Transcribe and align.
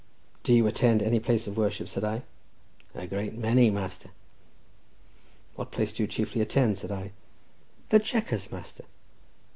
"Do 0.41 0.51
you 0.51 0.65
attend 0.65 1.03
any 1.03 1.19
place 1.19 1.45
of 1.45 1.57
worship?" 1.57 1.87
said 1.87 2.03
I. 2.03 2.23
"A 2.95 3.05
great 3.05 3.35
many, 3.35 3.69
master!" 3.69 4.09
"What 5.53 5.69
place 5.71 5.93
do 5.93 6.01
you 6.01 6.07
chiefly 6.07 6.41
attend?" 6.41 6.79
said 6.79 6.91
I. 6.91 7.11
"The 7.89 7.99
Chequers, 7.99 8.51
master!" 8.51 8.85